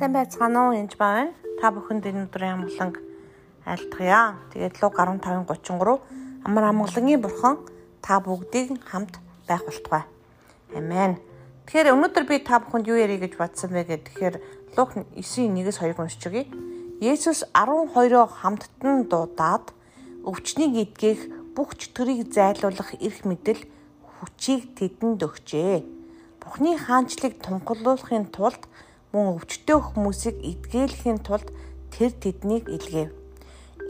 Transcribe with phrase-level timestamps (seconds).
[0.00, 0.72] Сайн байцгаана уу?
[0.72, 1.36] Янж байна.
[1.60, 3.04] Та бүхэнд энэ өдрийн амгаланг
[3.68, 4.40] айлтгая.
[4.48, 6.00] Тэгээд луг 15:33
[6.40, 7.60] амар амгалангийн бурхан
[8.00, 10.08] та бүгдийг хамт байх болтугай.
[10.72, 11.20] Амен.
[11.68, 14.40] Тэгэхээр өнөөдөр би та бүхэнд юу ярих гэж бодсон бэ гэхээр
[14.72, 16.48] луг 9:1-с 2-ыг уншиж өгье.
[17.04, 19.68] Есүс 12-оо хамттан дуудаад
[20.24, 23.68] өвчнийг эдгэх бүх чөтгөрийг зайлуулах эрх мэдэл
[24.16, 25.84] хүчийг тэдэнд өгчээ.
[26.40, 28.64] Бухны хаанчлыг тунхаглуулахын тулд
[29.10, 31.50] мөн өвчтөе хүмүүсийг эдгээлэхийн тулд
[31.90, 33.10] тэр тэднийг илгээв.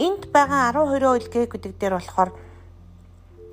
[0.01, 2.31] Энд байгаа 12 илгээг гэдэг дээр болохоор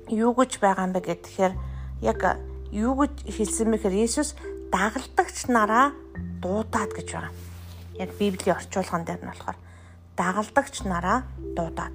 [0.08, 1.54] юу гэж байгаа юм бэ гэхээр
[2.00, 2.20] яг
[2.72, 4.32] юу гэж хэлсэн мэхээр Есүс
[4.72, 5.92] дагалдагч нараа
[6.40, 7.32] дуудаад гэж байгаа.
[8.00, 9.58] Яг Библийн орчуулган дээр нь болохоор
[10.16, 11.92] дагалдагч нараа дуудаад.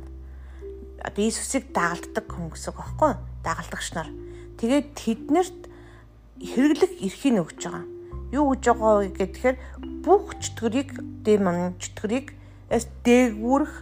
[1.02, 3.22] Одоо Иесусыг дагалддаг хүн гэсэн үг байхгүй юу?
[3.42, 4.10] Дагалдагч нар.
[4.62, 5.62] Тэгээд тэднэрт
[6.38, 7.93] хэрэглэх эрхийг өгч байгаа
[8.34, 9.58] юу гэж байгаа вэ гэхээр
[10.02, 10.90] бүх чөтгөрийг
[11.22, 12.34] дэмэн чөтгөрийг
[12.74, 13.74] дээгүүрх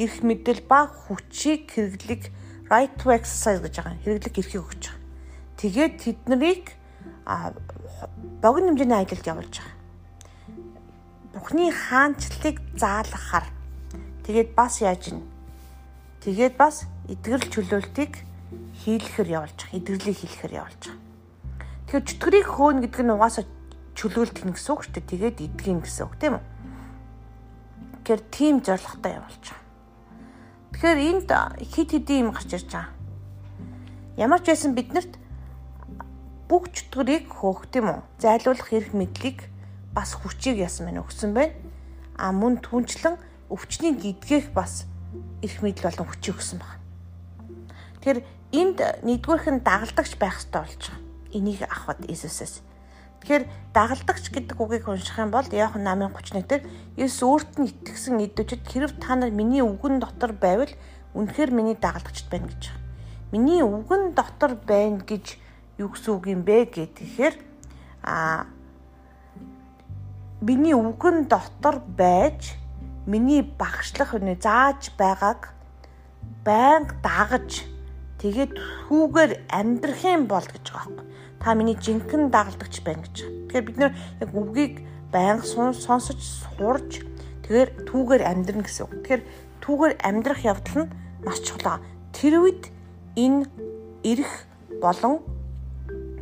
[0.00, 2.32] эрх мэдэл ба хүчийг хэрэглэх
[2.72, 4.98] right to exercise гэж байгаа хэрэглэх эрхийг өгч байгаа.
[5.60, 6.64] Тэгээд тэднийг
[8.40, 9.76] богино хэмжээний аялалд явуулж байгаа.
[11.36, 13.46] Бухны хаанчлалыг заалгахаар
[14.24, 15.20] тэгээд бас яаж ин
[16.24, 18.12] тэгээд бас эдгэрэл чөлөөлтийг
[18.80, 19.76] хийлэхэр явуулж байгаа.
[19.76, 20.98] Эдгэрлийг хийлэхэр явуулж байгаа.
[21.90, 23.44] Тэгэхээр чөтгөрийг хөөн гэдэг нь угаасаа
[23.94, 25.10] чөлөөлт гин гэсэн үг шүү дээ.
[25.10, 26.44] Тэгээд идэгин гэсэн үг тийм үү?
[28.00, 29.60] Тэгэхээр тийм зорилготой явуулж байгаа.
[30.72, 31.30] Тэгэхээр энд
[31.68, 32.94] хит хидийн юм гарч ирж байгаа.
[34.16, 35.12] Ямар ч байсан биднэрт
[36.48, 38.00] бүх чөтгөрийг хөөх тийм үү?
[38.18, 39.46] Зайлуулах эрх мэдлийг
[39.92, 41.54] бас хүчийг ясан байна өгсөн байна.
[42.16, 43.20] А мөн түнчлэн
[43.52, 44.86] өвчнийг гидгэх бас
[45.42, 46.80] эрх мэдэл болон хүчийг өгсөн байна.
[48.00, 48.20] Тэгэхээр
[48.56, 51.00] энд нэгдүгээрх нь дагалдагч байх хэрэгтэй болж байгаа.
[51.30, 52.64] Энийг авахд Иесусээс
[53.20, 53.44] Тэгэхээр
[53.76, 56.62] дагалдагч гэдэг үгийг унших юм бол Иохан 8:31 дээр
[56.96, 60.72] Есүс өөрт нь итгэсэн идэвчид хэрв та нар миний үгэн дотор байвал
[61.12, 62.80] үнэхээр миний дагалдагчд байна гэж байна.
[63.30, 65.36] Миний үгэн дотор байна гэж
[65.78, 67.34] юу гэсэн үг юм бэ гэхээр
[68.02, 68.48] а
[70.40, 72.56] миний үгэн дотор байж
[73.06, 75.52] миний багшлах үнэ зааж байгааг
[76.44, 77.64] байнга дагаж
[78.20, 78.52] тэгээд
[78.86, 81.10] хүүгээр амьдрах юм бол гэж байгаа юм
[81.40, 83.16] та миний жинхэнэ дагалдагч байна гэж.
[83.48, 84.74] Тэгэхээр бид нэр яг үгийг
[85.08, 87.00] байнга сонсож сурж
[87.48, 88.92] тэгэхээр түүгээр амьдрна гэсэн үг.
[89.00, 89.22] Тэгэхээр
[89.64, 90.92] түүгээр амьдрах явдал нь
[91.24, 91.80] маш чухал.
[92.12, 92.68] Тэр үед
[93.16, 93.48] энэ
[94.04, 94.44] эрх
[94.84, 95.24] болон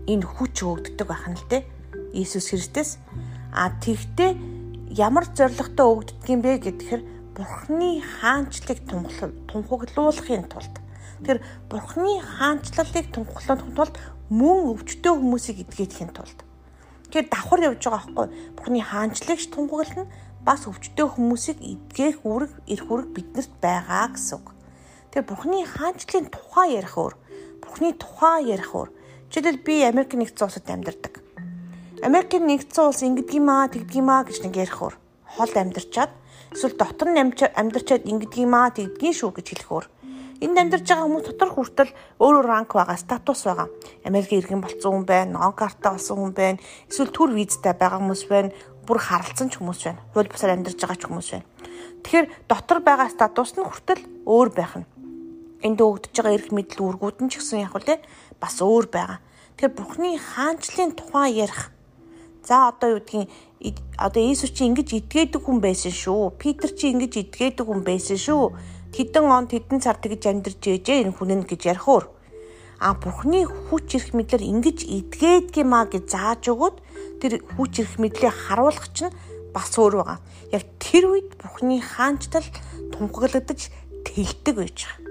[0.06, 1.66] энэ хүч өгддөг байх нь л дээ.
[2.14, 3.02] Иесус Христос
[3.50, 4.38] а тэгтээ
[4.94, 7.02] ямар зоригтой өгддөг юм бэ гэхээр
[7.34, 10.77] Бурхны хаанчлыг тунхаглуулахын тулд
[11.26, 13.94] тэр Бурхны хаанчлалыг тунхаглахын тулд
[14.30, 16.38] мөн өвчтөе хүмүүсийг эдгэхийн тулд
[17.08, 20.06] тэгэхээр давхар явж байгаа байхгүй Бурхны хаанчлагч тунхаглална
[20.48, 24.46] бас өвчтөе хүмүүсийг эдгэх үүрэг эрх үүрэг биднэрт байгаа гэсэн үг.
[25.12, 27.14] Тэгэхээр Бурхны хаанчлалын тухай ярих өөр.
[27.60, 28.88] Бурхны тухай ярих өөр.
[29.28, 31.20] Жишээлбэл би Америк нэгдсэн улсад амьдардаг.
[32.00, 34.94] Америк нэгдсэн улс ингэдэг юм аа тэгдэг юм аа гэж нэг ярих өөр.
[35.36, 36.12] Хол амьдарчаад
[36.54, 39.86] эсвэл дотор нь амьдарчаад ингэдэг юм аа тэгдгийн шүү гэж хэлэх өөр.
[40.38, 41.90] Энд амьдарч байгаа хүмүүс дотор хүртэл
[42.22, 43.66] өөрөөр ранк байгаа, статус байгаа.
[44.06, 48.22] Америкийн иргэн болсон хүн байна, нон карта болсон хүн байна, эсвэл төр визтэй байгаа хүмүүс
[48.30, 48.54] байна,
[48.86, 49.98] бүр харалцсан ч хүмүүс байна.
[50.14, 51.46] Хууль бусаар амьдарч байгаа ч хүмүүс байна.
[52.06, 54.86] Тэгэхээр дотор байгаа статус нь хүртэл өөр байх нь.
[55.66, 57.98] Энд өгдөж байгаа эрх мэдэл үүргүүд нь ч гэсэн яг үлээ
[58.38, 59.18] бас өөр байгаа.
[59.58, 61.74] Тэгэхээр Бурхны хаанчлалын тухай ярих.
[62.46, 66.38] За одоо юу гэдгийг одоо Иесус чи ингэж идгээдэг хүн байсан шүү.
[66.38, 71.14] Питер чи ингэж идгээдэг хүн байсан шүү хэдэн он хэдэн цар тэгж амьдарч ээжээ энэ
[71.16, 72.04] хүн нь гэж ярих өөр.
[72.78, 76.76] А Бурхны хүч ирэх мэдлэр ингэж идгээд гэмаа гэж зааж өгөөд
[77.18, 79.10] тэр хүч ирэх мэдлээ харуулах чинь
[79.50, 80.18] бас өөр байгаа.
[80.54, 82.46] Яг тэр үед Бурхны хаанчтал
[82.94, 83.74] тунхаглагдаж
[84.06, 85.02] тэлдэг байж байгаа.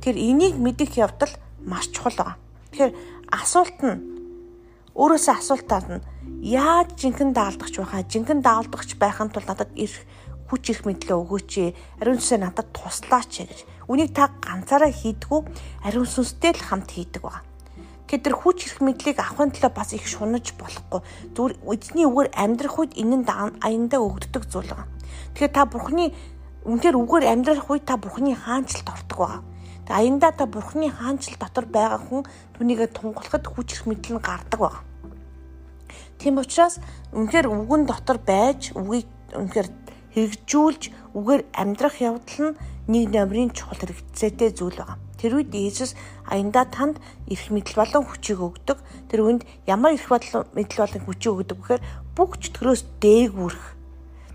[0.00, 2.36] Тэр энийг мэдэх явдал маш чухал байгаа.
[2.72, 2.92] Тэгэхээр
[3.36, 3.96] асуулт нь
[4.96, 6.04] өөрөөсөө асуултаад нь
[6.40, 10.06] яаж жинхэнэ даалдагч байхаа жинхэнэ даалдагч байхын тулд надад ирэх
[10.54, 11.70] хүч их мэдлээ өгөөч ээ.
[11.98, 13.58] Ариун сүнсээ надад туслаач гэж.
[13.90, 15.40] Үнийг та ганцаараа хийдгүү
[15.82, 17.42] ариун сүнстэй л хамт хийдэг ба.
[18.06, 21.02] Тэгэхээр тэр хүч их мэдлийг авахын тулд бас их шунаж болохгүй.
[21.34, 24.86] Зүгээр эзний үгээр амьдрах үед энэ нь аяндаа өгддөг зүйл байгаа.
[25.34, 26.14] Тэгэхээр та бурхны
[26.62, 29.42] үнээр үгээр амьдрах үед та бурхны хаанчлалд ордог байгаа.
[29.90, 32.22] Тэгээ аяндаа та бурхны хаанчлал дотор байгаа хүн
[32.54, 34.82] түүнийгээ тунгалахад хүч их мэдэл нь гардаг байгаа.
[36.22, 36.78] Тийм учраас
[37.10, 39.68] үнээр үгэн дотор байж үгийг үнээр
[40.14, 40.82] хэрэгжүүлж
[41.18, 42.58] үгээр амьдрах явдал нь
[42.88, 45.02] нэг номерын чухал хэрэгцээтэй зүйл байна.
[45.18, 45.96] Тэр үед Иесус
[46.28, 48.78] аяндаа танд эрх мэдэл болон хүчийг өгдөг.
[49.08, 51.82] Тэр үнд ямар эрх мэдэл болон хүчийг өгдөг гэхээр
[52.12, 53.64] бүх чөтгөрөөс дээгүүрх.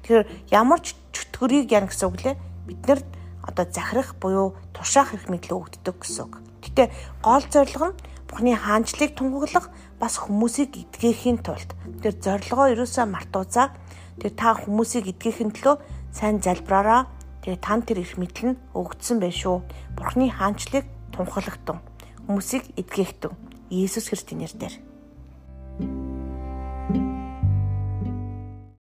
[0.04, 2.36] Тэгэхээр ямар ч чөтгөрийг яана гэсэн үг лээ.
[2.66, 3.00] Бид нэр
[3.46, 6.34] одоо захирах буюу тушаах эрх мэдлээ өгддөг гэсэн үг.
[6.66, 6.84] Гэтэ
[7.22, 8.00] гол зорилго нь
[8.30, 13.74] Бурхны хаанчлыг тунхаглах бас хүмүүсийг эдгэхийн тулд тэр зорилгоо ерөөсөө мартуузаа
[14.19, 15.75] тэр та хүмүүсийг эдгэхийн төлөө
[16.12, 17.07] сайн залбираараа
[17.44, 19.63] тэгээ тань тэр их мэдл нь өгдсөн байх шүү.
[19.95, 20.86] Бурхны хаанчлыг
[21.16, 21.80] тунхаглахтун
[22.27, 23.33] хүмүүсийг эдгэхтэн
[23.71, 24.89] Иесус Христосийн нэрээр